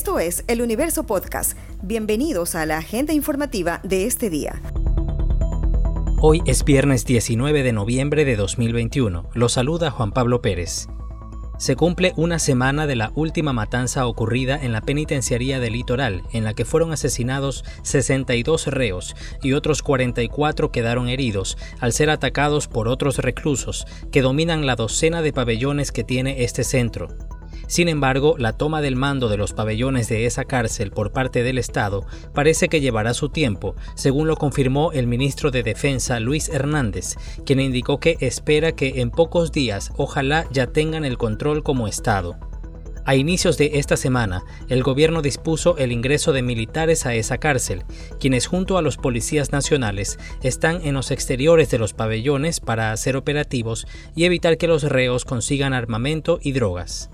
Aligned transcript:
Esto 0.00 0.18
es 0.18 0.44
El 0.48 0.62
Universo 0.62 1.04
Podcast. 1.04 1.58
Bienvenidos 1.82 2.54
a 2.54 2.64
la 2.64 2.78
agenda 2.78 3.12
informativa 3.12 3.80
de 3.82 4.06
este 4.06 4.30
día. 4.30 4.62
Hoy 6.22 6.40
es 6.46 6.64
viernes 6.64 7.04
19 7.04 7.62
de 7.62 7.72
noviembre 7.74 8.24
de 8.24 8.34
2021. 8.34 9.28
Lo 9.34 9.48
saluda 9.50 9.90
Juan 9.90 10.12
Pablo 10.12 10.40
Pérez. 10.40 10.88
Se 11.58 11.76
cumple 11.76 12.14
una 12.16 12.38
semana 12.38 12.86
de 12.86 12.96
la 12.96 13.12
última 13.14 13.52
matanza 13.52 14.06
ocurrida 14.06 14.58
en 14.58 14.72
la 14.72 14.80
penitenciaría 14.80 15.60
del 15.60 15.74
litoral, 15.74 16.22
en 16.32 16.44
la 16.44 16.54
que 16.54 16.64
fueron 16.64 16.92
asesinados 16.92 17.62
62 17.82 18.68
reos 18.68 19.14
y 19.42 19.52
otros 19.52 19.82
44 19.82 20.72
quedaron 20.72 21.10
heridos 21.10 21.58
al 21.78 21.92
ser 21.92 22.08
atacados 22.08 22.68
por 22.68 22.88
otros 22.88 23.18
reclusos 23.18 23.84
que 24.10 24.22
dominan 24.22 24.64
la 24.64 24.76
docena 24.76 25.20
de 25.20 25.34
pabellones 25.34 25.92
que 25.92 26.04
tiene 26.04 26.42
este 26.42 26.64
centro. 26.64 27.08
Sin 27.70 27.88
embargo, 27.88 28.34
la 28.36 28.54
toma 28.54 28.80
del 28.80 28.96
mando 28.96 29.28
de 29.28 29.36
los 29.36 29.52
pabellones 29.52 30.08
de 30.08 30.26
esa 30.26 30.44
cárcel 30.44 30.90
por 30.90 31.12
parte 31.12 31.44
del 31.44 31.56
Estado 31.56 32.04
parece 32.34 32.68
que 32.68 32.80
llevará 32.80 33.14
su 33.14 33.28
tiempo, 33.28 33.76
según 33.94 34.26
lo 34.26 34.34
confirmó 34.34 34.90
el 34.90 35.06
ministro 35.06 35.52
de 35.52 35.62
Defensa 35.62 36.18
Luis 36.18 36.48
Hernández, 36.48 37.14
quien 37.46 37.60
indicó 37.60 38.00
que 38.00 38.16
espera 38.18 38.72
que 38.72 39.00
en 39.00 39.12
pocos 39.12 39.52
días 39.52 39.92
ojalá 39.96 40.48
ya 40.50 40.66
tengan 40.66 41.04
el 41.04 41.16
control 41.16 41.62
como 41.62 41.86
Estado. 41.86 42.36
A 43.04 43.14
inicios 43.14 43.56
de 43.56 43.70
esta 43.74 43.96
semana, 43.96 44.42
el 44.68 44.82
gobierno 44.82 45.22
dispuso 45.22 45.78
el 45.78 45.92
ingreso 45.92 46.32
de 46.32 46.42
militares 46.42 47.06
a 47.06 47.14
esa 47.14 47.38
cárcel, 47.38 47.84
quienes 48.18 48.48
junto 48.48 48.78
a 48.78 48.82
los 48.82 48.96
policías 48.96 49.52
nacionales 49.52 50.18
están 50.42 50.84
en 50.84 50.94
los 50.94 51.12
exteriores 51.12 51.70
de 51.70 51.78
los 51.78 51.92
pabellones 51.92 52.58
para 52.58 52.90
hacer 52.90 53.16
operativos 53.16 53.86
y 54.16 54.24
evitar 54.24 54.58
que 54.58 54.66
los 54.66 54.82
reos 54.82 55.24
consigan 55.24 55.72
armamento 55.72 56.40
y 56.42 56.50
drogas. 56.50 57.10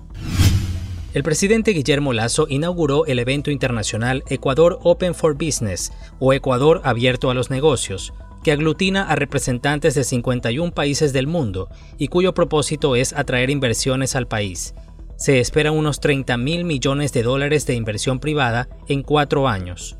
El 1.17 1.23
presidente 1.23 1.71
Guillermo 1.71 2.13
Lazo 2.13 2.45
inauguró 2.47 3.07
el 3.07 3.17
evento 3.17 3.49
internacional 3.49 4.23
Ecuador 4.29 4.77
Open 4.83 5.15
for 5.15 5.33
Business 5.33 5.91
o 6.19 6.31
Ecuador 6.31 6.79
Abierto 6.83 7.31
a 7.31 7.33
los 7.33 7.49
Negocios, 7.49 8.13
que 8.43 8.51
aglutina 8.51 9.01
a 9.01 9.15
representantes 9.15 9.95
de 9.95 10.03
51 10.03 10.71
países 10.75 11.13
del 11.13 11.25
mundo 11.25 11.69
y 11.97 12.09
cuyo 12.09 12.35
propósito 12.35 12.95
es 12.95 13.13
atraer 13.13 13.49
inversiones 13.49 14.15
al 14.15 14.27
país. 14.27 14.75
Se 15.15 15.39
esperan 15.39 15.73
unos 15.73 16.01
30 16.01 16.37
mil 16.37 16.65
millones 16.65 17.11
de 17.13 17.23
dólares 17.23 17.65
de 17.65 17.73
inversión 17.73 18.19
privada 18.19 18.69
en 18.87 19.01
cuatro 19.01 19.47
años. 19.47 19.97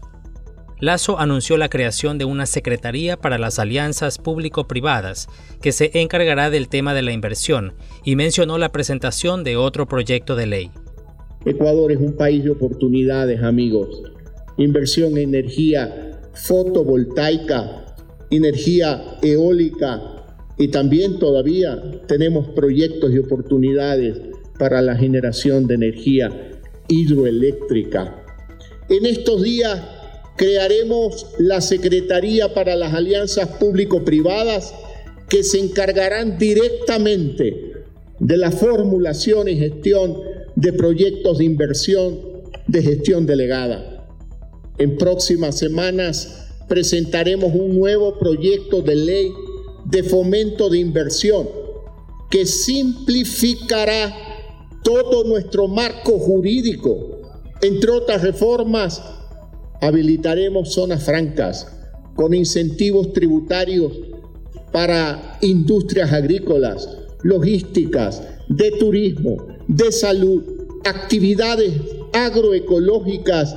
Lazo 0.80 1.18
anunció 1.18 1.58
la 1.58 1.70
creación 1.70 2.20
de 2.20 2.26
una 2.26 2.46
Secretaría 2.46 3.18
para 3.18 3.40
las 3.40 3.58
Alianzas 3.58 4.20
Público-Privadas, 4.20 5.30
que 5.64 5.72
se 5.72 6.00
encargará 6.00 6.52
del 6.52 6.70
tema 6.70 6.94
de 6.94 7.02
la 7.02 7.12
inversión, 7.12 7.74
y 8.04 8.16
mencionó 8.16 8.60
la 8.60 8.72
presentación 8.72 9.44
de 9.44 9.58
otro 9.58 9.88
proyecto 9.88 10.36
de 10.36 10.46
ley. 10.46 10.72
Ecuador 11.48 11.94
es 11.94 12.00
un 12.00 12.14
país 12.14 12.44
de 12.44 12.50
oportunidades, 12.50 13.42
amigos. 13.42 14.04
Inversión 14.58 15.18
en 15.18 15.30
energía 15.30 16.20
fotovoltaica, 16.34 17.86
energía 18.30 19.18
eólica 19.22 20.26
y 20.58 20.68
también 20.68 21.20
todavía 21.20 21.82
tenemos 22.06 22.50
proyectos 22.50 23.14
y 23.14 23.20
oportunidades 23.20 24.20
para 24.60 24.82
la 24.82 24.98
generación 24.98 25.68
de 25.68 25.76
energía 25.76 26.52
hidroeléctrica. 26.90 28.26
En 28.90 29.06
estos 29.06 29.42
días 29.42 29.82
crearemos 30.36 31.28
la 31.40 31.62
Secretaría 31.62 32.54
para 32.54 32.76
las 32.76 32.94
Alianzas 32.94 33.48
Público-Privadas 33.58 34.74
que 35.30 35.44
se 35.44 35.60
encargarán 35.60 36.38
directamente 36.38 37.74
de 38.20 38.38
la 38.38 38.52
formulación 38.52 39.48
y 39.48 39.56
gestión 39.56 40.18
de 40.58 40.74
proyectos 40.74 41.38
de 41.38 41.46
inversión 41.46 42.20
de 42.66 42.82
gestión 42.82 43.28
delegada. 43.28 44.08
En 44.80 44.98
próximas 44.98 45.56
semanas 45.56 46.48
presentaremos 46.68 47.54
un 47.54 47.78
nuevo 47.78 48.18
proyecto 48.18 48.82
de 48.82 48.96
ley 48.96 49.32
de 49.86 50.02
fomento 50.02 50.68
de 50.70 50.80
inversión 50.80 51.48
que 52.32 52.48
simplificará 52.48 54.14
todo 54.84 55.24
nuestro 55.26 55.68
marco 55.68 56.18
jurídico. 56.18 57.22
Entre 57.62 57.92
otras 57.92 58.24
reformas, 58.24 59.02
habilitaremos 59.80 60.74
zonas 60.74 61.04
francas 61.04 61.68
con 62.16 62.34
incentivos 62.34 63.14
tributarios 63.14 63.94
para 64.72 65.38
industrias 65.42 66.12
agrícolas, 66.12 66.98
logísticas, 67.22 68.24
de 68.50 68.72
turismo, 68.72 69.57
de 69.68 69.92
salud, 69.92 70.44
actividades 70.86 71.74
agroecológicas 72.14 73.56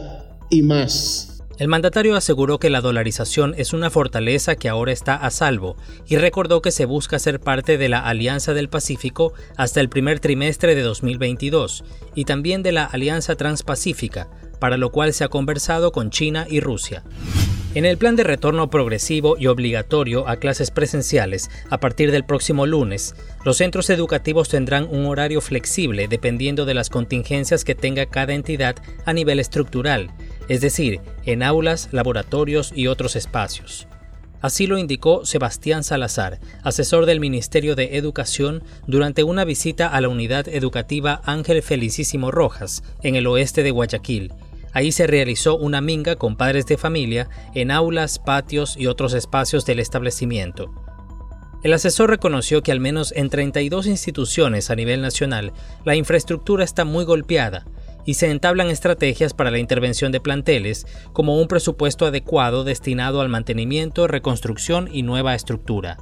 y 0.50 0.62
más. 0.62 1.26
El 1.58 1.68
mandatario 1.68 2.16
aseguró 2.16 2.58
que 2.58 2.70
la 2.70 2.80
dolarización 2.80 3.54
es 3.58 3.74
una 3.74 3.90
fortaleza 3.90 4.56
que 4.56 4.70
ahora 4.70 4.92
está 4.92 5.14
a 5.14 5.30
salvo 5.30 5.76
y 6.08 6.16
recordó 6.16 6.62
que 6.62 6.70
se 6.70 6.86
busca 6.86 7.18
ser 7.18 7.38
parte 7.38 7.76
de 7.76 7.90
la 7.90 8.00
Alianza 8.00 8.54
del 8.54 8.70
Pacífico 8.70 9.34
hasta 9.56 9.80
el 9.80 9.90
primer 9.90 10.20
trimestre 10.20 10.74
de 10.74 10.80
2022 10.80 11.84
y 12.14 12.24
también 12.24 12.62
de 12.62 12.72
la 12.72 12.86
Alianza 12.86 13.36
Transpacífica, 13.36 14.30
para 14.58 14.78
lo 14.78 14.90
cual 14.90 15.12
se 15.12 15.24
ha 15.24 15.28
conversado 15.28 15.92
con 15.92 16.08
China 16.08 16.46
y 16.48 16.60
Rusia. 16.60 17.04
En 17.72 17.84
el 17.84 17.98
plan 17.98 18.16
de 18.16 18.24
retorno 18.24 18.68
progresivo 18.68 19.36
y 19.38 19.46
obligatorio 19.46 20.26
a 20.28 20.38
clases 20.38 20.72
presenciales 20.72 21.50
a 21.70 21.78
partir 21.78 22.10
del 22.10 22.24
próximo 22.24 22.66
lunes, 22.66 23.14
los 23.44 23.58
centros 23.58 23.90
educativos 23.90 24.48
tendrán 24.48 24.88
un 24.90 25.06
horario 25.06 25.40
flexible 25.40 26.08
dependiendo 26.08 26.64
de 26.64 26.74
las 26.74 26.90
contingencias 26.90 27.62
que 27.62 27.76
tenga 27.76 28.06
cada 28.06 28.34
entidad 28.34 28.74
a 29.04 29.12
nivel 29.12 29.38
estructural, 29.38 30.10
es 30.48 30.60
decir, 30.60 31.00
en 31.24 31.44
aulas, 31.44 31.90
laboratorios 31.92 32.72
y 32.74 32.88
otros 32.88 33.14
espacios. 33.14 33.86
Así 34.40 34.66
lo 34.66 34.76
indicó 34.76 35.24
Sebastián 35.24 35.84
Salazar, 35.84 36.40
asesor 36.64 37.06
del 37.06 37.20
Ministerio 37.20 37.76
de 37.76 37.96
Educación, 37.98 38.64
durante 38.88 39.22
una 39.22 39.44
visita 39.44 39.86
a 39.86 40.00
la 40.00 40.08
unidad 40.08 40.48
educativa 40.48 41.20
Ángel 41.24 41.62
Felicísimo 41.62 42.32
Rojas, 42.32 42.82
en 43.04 43.14
el 43.14 43.28
oeste 43.28 43.62
de 43.62 43.70
Guayaquil, 43.70 44.32
Ahí 44.72 44.92
se 44.92 45.06
realizó 45.06 45.56
una 45.56 45.80
minga 45.80 46.16
con 46.16 46.36
padres 46.36 46.66
de 46.66 46.76
familia 46.76 47.28
en 47.54 47.70
aulas, 47.70 48.18
patios 48.18 48.76
y 48.76 48.86
otros 48.86 49.14
espacios 49.14 49.66
del 49.66 49.80
establecimiento. 49.80 50.72
El 51.62 51.74
asesor 51.74 52.08
reconoció 52.08 52.62
que 52.62 52.72
al 52.72 52.80
menos 52.80 53.12
en 53.14 53.28
32 53.28 53.86
instituciones 53.86 54.70
a 54.70 54.76
nivel 54.76 55.02
nacional 55.02 55.52
la 55.84 55.94
infraestructura 55.94 56.64
está 56.64 56.84
muy 56.84 57.04
golpeada 57.04 57.66
y 58.06 58.14
se 58.14 58.30
entablan 58.30 58.70
estrategias 58.70 59.34
para 59.34 59.50
la 59.50 59.58
intervención 59.58 60.10
de 60.10 60.20
planteles 60.20 60.86
como 61.12 61.36
un 61.38 61.48
presupuesto 61.48 62.06
adecuado 62.06 62.64
destinado 62.64 63.20
al 63.20 63.28
mantenimiento, 63.28 64.06
reconstrucción 64.06 64.88
y 64.90 65.02
nueva 65.02 65.34
estructura. 65.34 65.98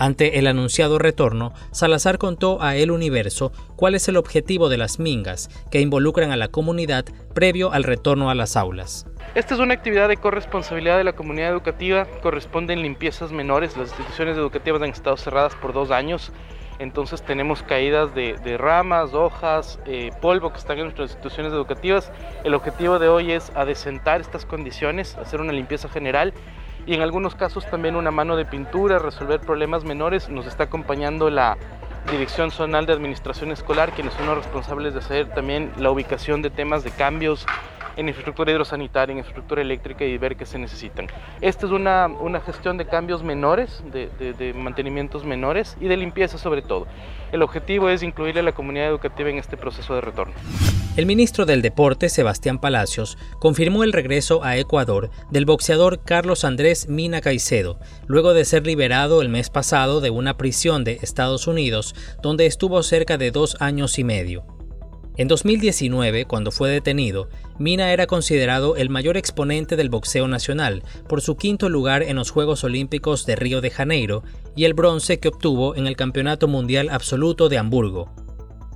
Ante 0.00 0.38
el 0.38 0.46
anunciado 0.46 0.98
retorno, 0.98 1.52
Salazar 1.72 2.16
contó 2.16 2.62
a 2.62 2.74
El 2.74 2.90
Universo 2.90 3.52
cuál 3.76 3.94
es 3.94 4.08
el 4.08 4.16
objetivo 4.16 4.70
de 4.70 4.78
las 4.78 4.98
mingas 4.98 5.50
que 5.70 5.82
involucran 5.82 6.30
a 6.32 6.36
la 6.36 6.48
comunidad 6.48 7.04
previo 7.34 7.70
al 7.70 7.84
retorno 7.84 8.30
a 8.30 8.34
las 8.34 8.56
aulas. 8.56 9.06
Esta 9.34 9.52
es 9.52 9.60
una 9.60 9.74
actividad 9.74 10.08
de 10.08 10.16
corresponsabilidad 10.16 10.96
de 10.96 11.04
la 11.04 11.12
comunidad 11.12 11.50
educativa, 11.50 12.06
corresponden 12.22 12.80
limpiezas 12.80 13.30
menores, 13.30 13.76
las 13.76 13.90
instituciones 13.90 14.38
educativas 14.38 14.80
han 14.80 14.88
estado 14.88 15.18
cerradas 15.18 15.54
por 15.56 15.74
dos 15.74 15.90
años, 15.90 16.32
entonces 16.78 17.20
tenemos 17.20 17.62
caídas 17.62 18.14
de, 18.14 18.56
ramas, 18.56 19.12
hojas, 19.12 19.78
eh, 19.84 20.12
polvo 20.22 20.50
que 20.50 20.60
están 20.60 20.78
en 20.78 20.84
nuestras 20.84 21.10
instituciones 21.10 21.52
educativas. 21.52 22.10
El 22.42 22.54
objetivo 22.54 22.98
de 22.98 23.08
hoy 23.10 23.32
es 23.32 23.52
adecentar 23.54 24.22
estas 24.22 24.46
condiciones, 24.46 25.14
hacer 25.16 25.42
una 25.42 25.52
limpieza 25.52 25.90
general 25.90 26.32
y 26.86 26.94
en 26.94 27.02
algunos 27.02 27.34
casos 27.34 27.66
también 27.70 27.96
una 27.96 28.10
mano 28.10 28.36
de 28.36 28.44
pintura, 28.44 28.98
resolver 28.98 29.40
problemas 29.40 29.84
menores. 29.84 30.28
Nos 30.28 30.46
está 30.46 30.64
acompañando 30.64 31.30
la 31.30 31.56
Dirección 32.10 32.50
Zonal 32.50 32.86
de 32.86 32.92
Administración 32.92 33.52
Escolar, 33.52 33.92
quienes 33.92 34.14
son 34.14 34.26
los 34.26 34.36
responsables 34.36 34.94
de 34.94 35.00
hacer 35.00 35.28
también 35.28 35.72
la 35.76 35.90
ubicación 35.90 36.42
de 36.42 36.50
temas 36.50 36.82
de 36.82 36.90
cambios 36.90 37.46
en 37.96 38.08
infraestructura 38.08 38.52
hidrosanitaria, 38.52 39.12
en 39.12 39.18
infraestructura 39.18 39.62
eléctrica 39.62 40.04
y 40.04 40.16
ver 40.18 40.36
qué 40.36 40.46
se 40.46 40.58
necesitan. 40.58 41.06
Esta 41.40 41.66
es 41.66 41.72
una, 41.72 42.06
una 42.06 42.40
gestión 42.40 42.76
de 42.76 42.86
cambios 42.86 43.22
menores, 43.22 43.82
de, 43.92 44.08
de, 44.32 44.54
mantenimientos 44.54 45.24
menores 45.24 45.76
y 45.80 45.86
de 45.86 45.96
limpieza 45.96 46.38
sobre 46.38 46.62
todo. 46.62 46.86
El 47.32 47.42
objetivo 47.42 47.88
es 47.88 48.02
incluir 48.02 48.38
a 48.38 48.42
la 48.42 48.52
comunidad 48.52 48.88
educativa 48.88 49.30
en 49.30 49.38
este 49.38 49.56
proceso 49.56 49.94
de 49.94 50.00
retorno. 50.00 50.34
El 50.96 51.06
ministro 51.06 51.46
del 51.46 51.62
Deporte, 51.62 52.08
Sebastián 52.08 52.60
Palacios, 52.60 53.16
confirmó 53.38 53.84
el 53.84 53.92
regreso 53.92 54.42
a 54.42 54.56
Ecuador 54.56 55.10
del 55.30 55.46
boxeador 55.46 56.02
Carlos 56.04 56.44
Andrés 56.44 56.88
Mina 56.88 57.20
Caicedo, 57.20 57.78
luego 58.06 58.34
de 58.34 58.44
ser 58.44 58.66
liberado 58.66 59.22
el 59.22 59.28
mes 59.28 59.50
pasado 59.50 60.00
de 60.00 60.10
una 60.10 60.36
prisión 60.36 60.82
de 60.82 60.98
Estados 61.00 61.46
Unidos, 61.46 61.94
donde 62.22 62.46
estuvo 62.46 62.82
cerca 62.82 63.18
de 63.18 63.30
dos 63.30 63.56
años 63.60 63.98
y 64.00 64.04
medio. 64.04 64.59
En 65.16 65.28
2019, 65.28 66.24
cuando 66.24 66.50
fue 66.50 66.70
detenido, 66.70 67.28
Mina 67.58 67.92
era 67.92 68.06
considerado 68.06 68.76
el 68.76 68.90
mayor 68.90 69.16
exponente 69.16 69.76
del 69.76 69.90
boxeo 69.90 70.28
nacional 70.28 70.82
por 71.08 71.20
su 71.20 71.36
quinto 71.36 71.68
lugar 71.68 72.02
en 72.02 72.16
los 72.16 72.30
Juegos 72.30 72.64
Olímpicos 72.64 73.26
de 73.26 73.36
Río 73.36 73.60
de 73.60 73.70
Janeiro 73.70 74.22
y 74.56 74.64
el 74.64 74.74
bronce 74.74 75.18
que 75.18 75.28
obtuvo 75.28 75.76
en 75.76 75.86
el 75.86 75.96
Campeonato 75.96 76.48
Mundial 76.48 76.88
Absoluto 76.90 77.48
de 77.48 77.58
Hamburgo. 77.58 78.14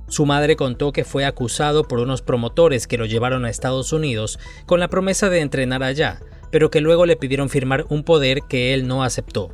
Su 0.07 0.25
madre 0.25 0.55
contó 0.55 0.91
que 0.91 1.03
fue 1.03 1.25
acusado 1.25 1.87
por 1.87 1.99
unos 1.99 2.21
promotores 2.21 2.85
que 2.85 2.97
lo 2.97 3.05
llevaron 3.05 3.43
a 3.43 3.49
Estados 3.49 3.91
Unidos 3.91 4.37
con 4.67 4.79
la 4.79 4.87
promesa 4.87 5.29
de 5.29 5.39
entrenar 5.39 5.81
allá, 5.81 6.19
pero 6.51 6.69
que 6.69 6.81
luego 6.81 7.07
le 7.07 7.15
pidieron 7.15 7.49
firmar 7.49 7.85
un 7.89 8.03
poder 8.03 8.41
que 8.47 8.73
él 8.73 8.87
no 8.87 9.03
aceptó. 9.03 9.49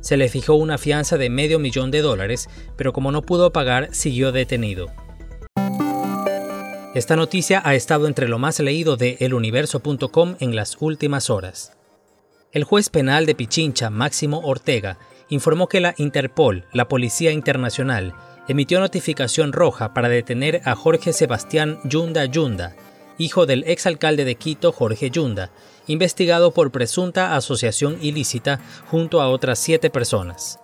Se 0.00 0.16
le 0.16 0.28
fijó 0.28 0.54
una 0.54 0.78
fianza 0.78 1.18
de 1.18 1.28
medio 1.28 1.58
millón 1.58 1.90
de 1.90 2.02
dólares, 2.02 2.48
pero 2.76 2.92
como 2.92 3.10
no 3.10 3.22
pudo 3.22 3.52
pagar, 3.52 3.88
siguió 3.90 4.30
detenido. 4.30 4.86
Esta 6.96 7.14
noticia 7.14 7.60
ha 7.62 7.74
estado 7.74 8.06
entre 8.06 8.26
lo 8.26 8.38
más 8.38 8.58
leído 8.58 8.96
de 8.96 9.18
eluniverso.com 9.20 10.36
en 10.40 10.56
las 10.56 10.78
últimas 10.80 11.28
horas. 11.28 11.72
El 12.52 12.64
juez 12.64 12.88
penal 12.88 13.26
de 13.26 13.34
Pichincha, 13.34 13.90
Máximo 13.90 14.40
Ortega, 14.42 14.96
informó 15.28 15.68
que 15.68 15.80
la 15.80 15.94
Interpol, 15.98 16.64
la 16.72 16.88
Policía 16.88 17.32
Internacional, 17.32 18.14
emitió 18.48 18.80
notificación 18.80 19.52
roja 19.52 19.92
para 19.92 20.08
detener 20.08 20.62
a 20.64 20.74
Jorge 20.74 21.12
Sebastián 21.12 21.80
Yunda 21.84 22.24
Yunda, 22.24 22.74
hijo 23.18 23.44
del 23.44 23.64
exalcalde 23.64 24.24
de 24.24 24.36
Quito 24.36 24.72
Jorge 24.72 25.10
Yunda, 25.10 25.50
investigado 25.86 26.52
por 26.52 26.70
presunta 26.70 27.36
asociación 27.36 27.98
ilícita 28.00 28.58
junto 28.86 29.20
a 29.20 29.28
otras 29.28 29.58
siete 29.58 29.90
personas. 29.90 30.60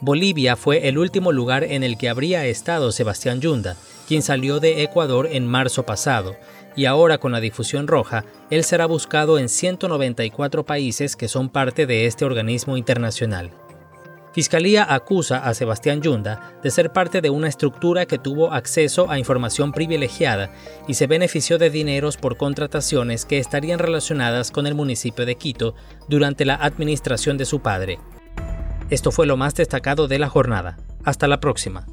Bolivia 0.00 0.56
fue 0.56 0.88
el 0.88 0.98
último 0.98 1.30
lugar 1.30 1.62
en 1.62 1.84
el 1.84 1.96
que 1.98 2.08
habría 2.08 2.46
estado 2.46 2.90
Sebastián 2.90 3.40
Yunda, 3.40 3.76
quien 4.08 4.22
salió 4.22 4.58
de 4.58 4.82
Ecuador 4.82 5.28
en 5.30 5.46
marzo 5.46 5.84
pasado, 5.84 6.34
y 6.74 6.86
ahora 6.86 7.18
con 7.18 7.30
la 7.30 7.40
difusión 7.40 7.86
roja, 7.86 8.24
él 8.48 8.64
será 8.64 8.86
buscado 8.86 9.38
en 9.38 9.50
194 9.50 10.64
países 10.64 11.14
que 11.14 11.28
son 11.28 11.50
parte 11.50 11.86
de 11.86 12.06
este 12.06 12.24
organismo 12.24 12.78
internacional. 12.78 13.50
Fiscalía 14.32 14.86
acusa 14.88 15.44
a 15.44 15.52
Sebastián 15.52 16.00
Yunda 16.00 16.54
de 16.62 16.70
ser 16.70 16.90
parte 16.90 17.20
de 17.20 17.28
una 17.28 17.48
estructura 17.48 18.06
que 18.06 18.18
tuvo 18.18 18.52
acceso 18.52 19.10
a 19.10 19.18
información 19.18 19.72
privilegiada 19.72 20.54
y 20.86 20.94
se 20.94 21.06
benefició 21.06 21.58
de 21.58 21.68
dineros 21.68 22.16
por 22.16 22.38
contrataciones 22.38 23.26
que 23.26 23.38
estarían 23.38 23.78
relacionadas 23.78 24.50
con 24.50 24.66
el 24.66 24.74
municipio 24.74 25.26
de 25.26 25.34
Quito 25.34 25.74
durante 26.08 26.46
la 26.46 26.54
administración 26.54 27.36
de 27.36 27.44
su 27.44 27.60
padre. 27.60 27.98
Esto 28.88 29.10
fue 29.10 29.26
lo 29.26 29.36
más 29.36 29.54
destacado 29.54 30.08
de 30.08 30.18
la 30.18 30.30
jornada. 30.30 30.78
Hasta 31.04 31.28
la 31.28 31.40
próxima. 31.40 31.86